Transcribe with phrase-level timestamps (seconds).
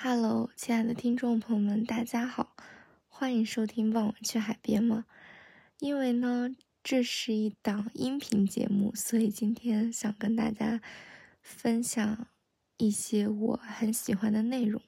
[0.00, 2.54] Hello，亲爱的听众朋友们，大家好，
[3.08, 5.06] 欢迎收听《傍晚去海边》吗？
[5.80, 10.80] 因为呢，这是一档音频节目，所以今天想跟大家
[11.42, 12.28] 分享
[12.76, 14.80] 一些我很喜欢的内容。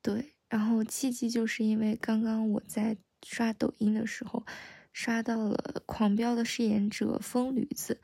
[0.00, 2.96] 对，然后契机就是因为刚刚我在
[3.26, 4.46] 刷抖音的时候，
[4.92, 8.00] 刷到了《狂飙》的饰演者疯驴子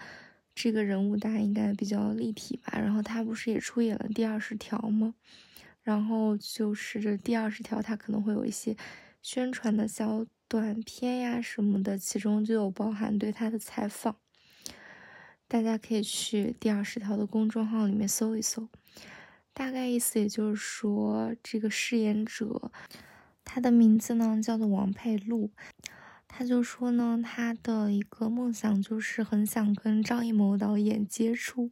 [0.53, 2.81] 这个人物，大家应该比较立体吧？
[2.81, 5.15] 然后他不是也出演了第二十条吗？
[5.83, 8.77] 然后就是这第二十条，它可能会有一些
[9.21, 14.17] 宣传的小短片呀什么的，其中就有包含对他的采访。
[15.49, 18.69] 大家可以去第二十条的公众号里面搜一搜，
[19.53, 22.71] 大概意思也就是说，这个饰演者，
[23.45, 25.51] 他的名字呢叫做王佩璐，
[26.29, 31.71] 他就说呢，他的一个梦想就是很想跟张艺谋导演接触，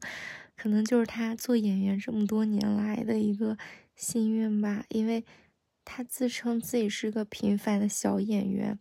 [0.56, 3.56] 可能就是他做演员这么多年来的一个。
[4.00, 5.22] 幸运吧，因为
[5.84, 8.78] 他自称自己是个平凡的小演员，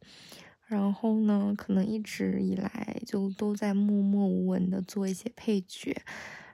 [0.66, 6.02] 然后呢，可能一直以来就都在默默无闻的做一些配角，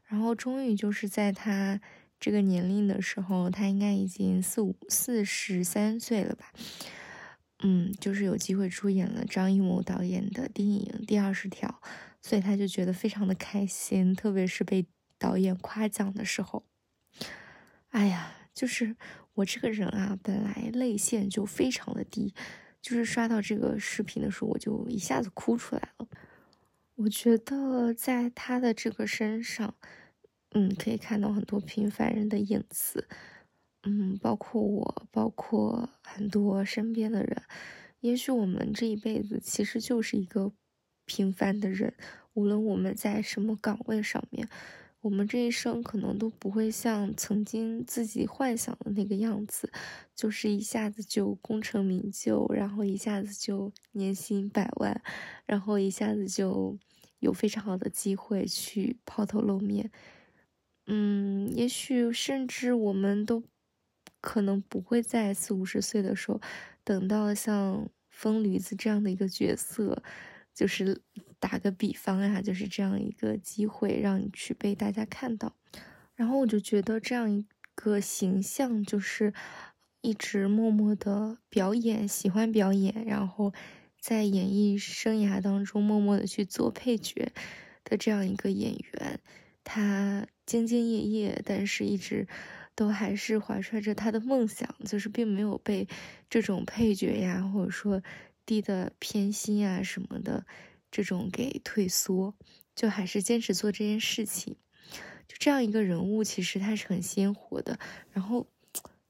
[0.05, 1.79] 然后终于就是在他
[2.19, 6.51] 这个年龄的时候，他应该已经四五四十三岁了吧，
[7.61, 11.69] 嗯，就是有机会出演了张艺谋导演的电影《第二十条》，
[12.19, 14.87] 所以他就觉得非常的开心，特别是被
[15.19, 16.65] 导演夸奖的时候，
[17.89, 18.31] 哎呀。
[18.55, 18.95] 就是
[19.33, 22.33] 我这个人啊，本来泪腺就非常的低，
[22.81, 26.07] 就是刷到这个视频的时候，我就一下子哭出来了。
[26.95, 29.75] 我觉得在他的这个身上，
[30.51, 33.09] 嗯，可以看到很多平凡人的影子，
[33.83, 37.43] 嗯，包括我，包括很多身边的人。
[37.99, 40.53] 也许我们这一辈子其实就是一个
[41.03, 41.93] 平凡的人，
[42.33, 44.47] 无论我们在什么岗位上面。
[45.05, 49.71] 我们这一生可能都不会像曾经自己幻想的那个样子，
[50.15, 54.99] 就是一下子就功成名就，然后一下子就年薪百万，
[55.45, 56.75] 然后一下子就
[57.19, 59.91] 有非常好的机会去抛头露面。
[60.87, 63.43] 嗯，也许甚至我们都
[64.19, 66.41] 可能不会在四五十岁的时候
[66.83, 70.01] 等到像疯驴子这样的一个角色。
[70.55, 71.01] 就是
[71.39, 75.55] 打个比方呀，就是这样一个机会让你去被大家看到，
[76.15, 79.33] 然后我就觉得这样一个形象，就是
[80.01, 83.53] 一直默默的表演，喜欢表演，然后
[83.99, 87.31] 在演艺生涯当中默默的去做配角
[87.83, 89.19] 的这样一个演员，
[89.63, 92.27] 他兢兢业业，但是一直
[92.75, 95.87] 都还是怀揣着他的梦想，就是并没有被
[96.29, 98.01] 这种配角呀，或者说。
[98.47, 100.45] 低的偏心啊什么的，
[100.95, 102.33] 这种给退缩，
[102.73, 104.55] 就还是坚持做这件事情。
[105.27, 107.77] 就这样一个人物，其实他是很鲜活的，
[108.13, 108.47] 然后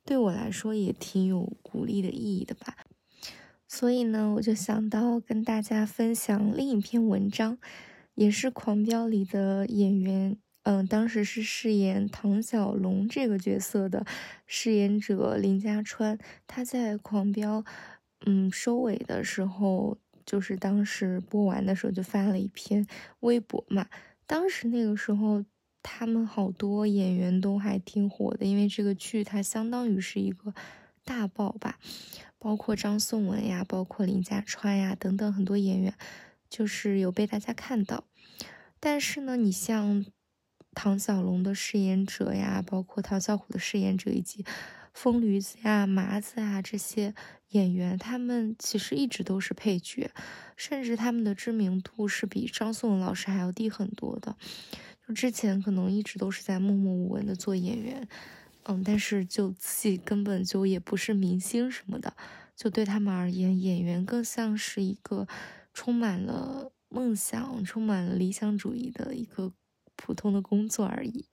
[0.03, 2.75] 对我来说也挺有鼓励的意义的吧。
[3.68, 7.59] 所以呢，我就想到跟大家分享另一篇文章，
[8.16, 14.03] 也是《狂飙》里的演员，嗯，当时是饰演唐小龙这个角色的
[14.47, 16.17] 饰演者林家川，
[16.47, 17.62] 他在《狂飙》。
[18.28, 22.86] 嗯，收尾的时候，就是当时播完的时候就发了一篇
[23.19, 23.88] 微博嘛。
[24.25, 25.46] 当时那个时候，
[25.84, 30.53] 他们好多演员都还挺火的，因为这个剧它相当于是一个
[31.03, 31.78] 大爆吧，
[32.40, 35.94] 包括张颂文呀，包括林家川呀等等很多演员，
[36.50, 38.06] 就是有被大家看到。
[38.80, 40.06] 但是呢，你像
[40.74, 44.46] 唐小龙的饰演者呀，包括唐小虎的饰演者以及。
[44.96, 47.14] 疯驴子呀、麻子啊这些
[47.50, 50.10] 演员，他们其实一直都是配角，
[50.56, 54.38] 甚至他们的知名度是比张颂文老师还要低很多的。
[55.06, 58.08] 就之前可能一直都是在默默无闻的做演员，
[58.64, 62.16] 嗯，但是就自己根本就也不是明星什么的，
[62.56, 65.28] 就对他们而言，演员更像是一个
[65.74, 69.52] 充满了梦想、充满了理想主义的一个
[69.98, 71.26] 普通的工作而已。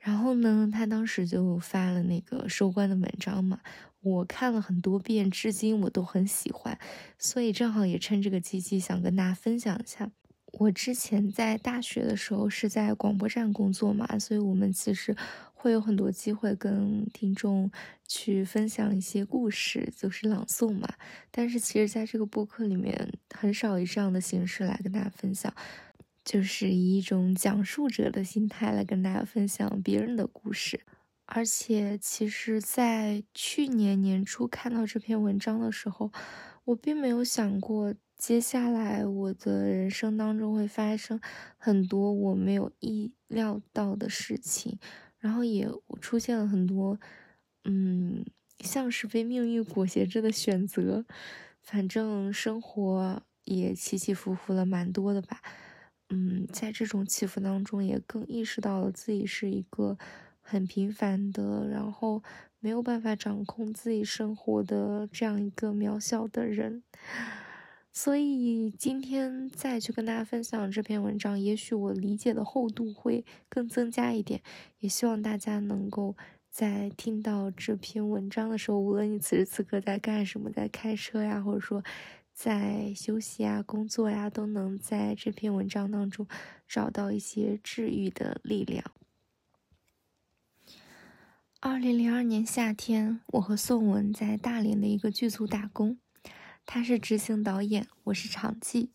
[0.00, 3.60] 然后呢，他当时就发了那个收官的文章嘛，
[4.00, 6.78] 我看了很多遍，至今我都很喜欢，
[7.18, 10.10] 所以正好也趁这个契机想跟大家分享一下。
[10.54, 15.14] 我之前在大学的时候是在广播站工作嘛，所以我们其实
[15.52, 17.70] 会有很多机会跟听众
[18.08, 20.88] 去分享一些故事，就是朗诵嘛。
[21.30, 25.54] 但是其实在这个播客里面，很少以这样的形式来跟大家分享。
[26.30, 30.80] 就是以一种讲述者的心态来跟大家分享别人的故事，
[31.26, 36.12] 而且其实，在去年年初看到这篇文章的时候，
[36.66, 41.20] 我并没有想过接下来我的人生当中会发生
[41.58, 44.78] 很多我没有意料到的事情，
[45.18, 45.68] 然后也
[46.00, 46.96] 出现了很多
[47.64, 48.24] 嗯，
[48.60, 51.04] 像是被命运裹挟着的选择。
[51.60, 55.42] 反正生活也起起伏伏了蛮多的吧。
[56.12, 59.96] 嗯，在这种起伏当中，也更意识到了自己是一个
[60.40, 62.20] 很平凡的，然后
[62.58, 66.82] 没有办法掌控自己生活的这样一个渺小的人。
[67.92, 74.42] 所以今天再去跟大家分享这篇文章，也许我理解的厚度会更增加一点。
[74.80, 76.16] 也希望大家能够
[76.48, 81.84] 在听到这篇文章的时候，无论你此时此刻在干什么，在开车呀，或者说。
[82.42, 86.26] 在休息啊、工作呀，都能在这篇文章当中
[86.66, 88.82] 找到一些治愈的力量。
[91.60, 95.98] 二零零二年夏天，我和宋文在大连的一个剧组打工，
[96.64, 98.92] 他是执行导演，我是场记。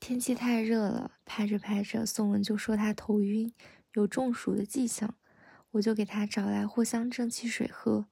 [0.00, 3.54] 天气太热了，拍着拍着，宋文就说他头晕，
[3.94, 5.14] 有中暑的迹象，
[5.70, 8.08] 我就给他找来藿香正气水喝。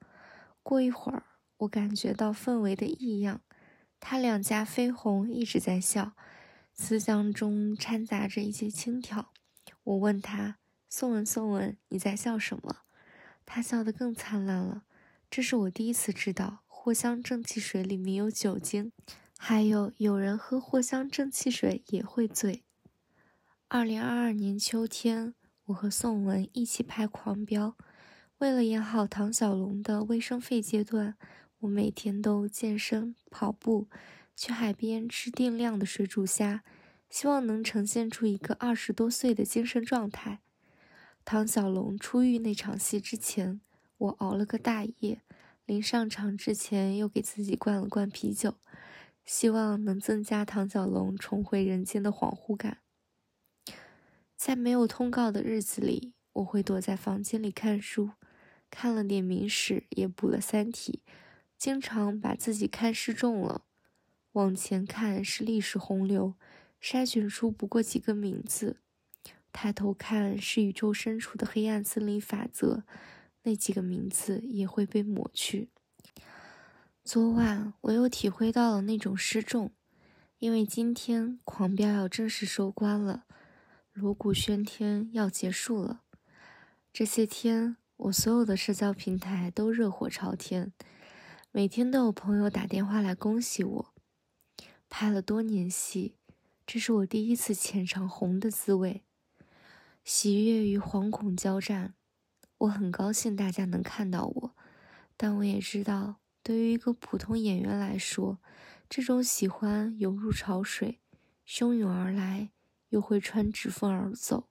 [0.62, 1.24] 过一会儿，
[1.56, 3.40] 我感觉到氛围的异样。
[4.00, 6.14] 他两颊绯红，一直在笑，
[6.72, 9.30] 思想中掺杂着一些轻佻。
[9.84, 10.56] 我问他
[10.88, 12.78] ：“宋文，宋文，你在笑什么？”
[13.44, 14.84] 他笑得更灿烂了。
[15.30, 18.90] 这是我第一次知道藿香正气水里面有酒精，
[19.38, 22.64] 还有有人喝藿香正气水也会醉。
[23.68, 25.34] 二零二二年秋天，
[25.66, 27.76] 我和宋文一起拍《狂飙》，
[28.38, 31.16] 为了演好唐小龙的卫生肺阶段。
[31.60, 33.86] 我每天都健身、跑步，
[34.34, 36.64] 去海边吃定量的水煮虾，
[37.10, 40.40] 希望能呈现出一个二十多岁的精神状态。
[41.22, 43.60] 唐小龙出狱那场戏之前，
[43.98, 45.20] 我熬了个大夜，
[45.66, 48.54] 临上场之前又给自己灌了罐啤酒，
[49.26, 52.78] 希望能增加唐小龙重回人间的恍惚感。
[54.34, 58.12] 在没有通告的日子里，我会躲在房间里看书，
[58.70, 61.02] 看了点明史，也补了《三体》。
[61.60, 63.66] 经常把自己看失重了，
[64.32, 66.32] 往前看是历史洪流，
[66.80, 68.76] 筛选出不过几个名字；
[69.52, 72.84] 抬头看是宇宙深处的黑暗森林法则，
[73.42, 75.68] 那几个名字也会被抹去。
[77.04, 79.70] 昨晚我又体会到了那种失重，
[80.38, 83.24] 因为今天狂飙要正式收官了，
[83.92, 86.00] 锣鼓喧天要结束了。
[86.90, 90.72] 这些天我所有的社交平台都热火朝天。
[91.52, 93.94] 每天都有朋友打电话来恭喜我，
[94.88, 96.14] 拍了多年戏，
[96.64, 99.02] 这是我第一次浅尝红的滋味，
[100.04, 101.94] 喜悦与惶恐交战。
[102.58, 104.54] 我很高兴大家能看到我，
[105.16, 108.38] 但我也知道，对于一个普通演员来说，
[108.88, 111.00] 这种喜欢涌入潮水，
[111.44, 112.50] 汹涌而来，
[112.90, 114.48] 又会穿指缝而走。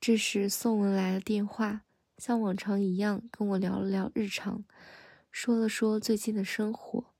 [0.00, 1.82] 这时，宋文来了电话，
[2.16, 4.64] 像往常一样跟我聊了聊日常。
[5.40, 7.14] 说了说最近的生活，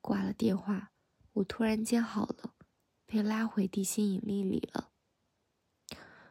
[0.00, 0.90] 挂了电话，
[1.34, 2.54] 我突然间好了，
[3.06, 4.90] 被拉回地心引力里了。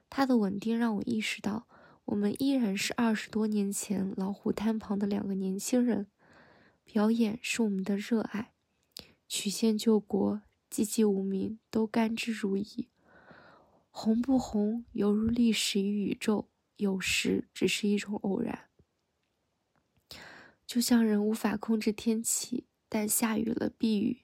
[0.09, 1.69] 他的稳定让我意识到，
[2.03, 6.07] 我们依然是二十多年前老虎滩旁的两个年轻人。
[6.83, 8.51] 表演是我们的热爱，
[9.29, 12.89] 曲线救国、寂寂无名都甘之如饴。
[13.89, 18.70] 红不红，犹如历史与宇宙，有时只是一种偶然。
[20.71, 24.23] 就像人无法控制天气，但下雨了避雨，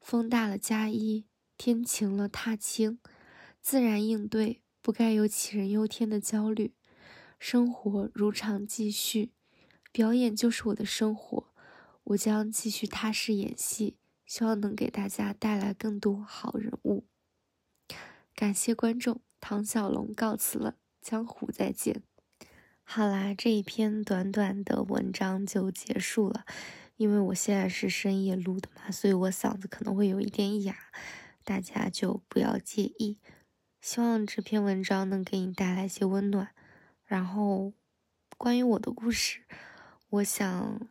[0.00, 1.24] 风大了加衣，
[1.56, 2.98] 天晴了踏青，
[3.60, 6.74] 自然应对，不该有杞人忧天的焦虑。
[7.38, 9.30] 生活如常继续，
[9.92, 11.52] 表演就是我的生活，
[12.02, 17.04] 我将继续踏实演戏，希望能给大家带来更多好人物。
[18.34, 22.02] 感谢观众，唐小龙告辞了，江湖再见。
[22.86, 26.44] 好啦，这一篇短短的文章就结束了。
[26.96, 30.76] 因为我现在是深夜录的嘛，所以我嗓子可能会有一点哑，
[31.42, 33.18] 大家就不要介意。
[33.80, 36.50] 希望这篇文章能给你带来一些温暖。
[37.04, 37.72] 然后，
[38.38, 39.40] 关于我的故事，
[40.10, 40.86] 我想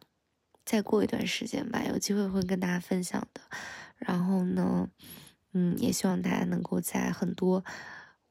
[0.65, 3.41] 再过一段时间吧，有机会会跟大家分享的。
[3.95, 4.89] 然后呢，
[5.53, 7.63] 嗯，也希望大家能够在很多。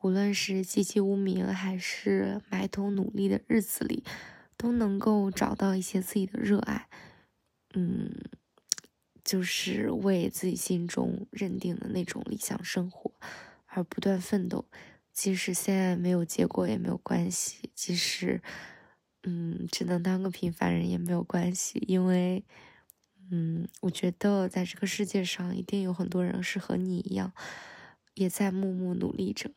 [0.03, 4.03] 无论是籍籍无名，还是埋头努力的日子里，
[4.57, 6.89] 都能够找到一些自己的热爱，
[7.75, 8.11] 嗯，
[9.25, 13.13] 就是为自己心中认定的那种理想生活
[13.67, 14.65] 而不断奋斗。
[15.13, 18.43] 即使现在没有结果也没有关系，即使
[19.23, 22.45] 嗯只能当个平凡人也没有关系，因为
[23.31, 27.33] 嗯，我觉得在这个世界上一定有很多人是和你一样，
[28.15, 29.53] 也在默默努力着。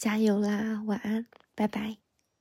[0.00, 0.82] 加油啦！
[0.86, 1.98] 晚安，拜拜。